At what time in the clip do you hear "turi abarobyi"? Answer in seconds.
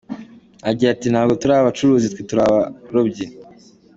2.29-3.25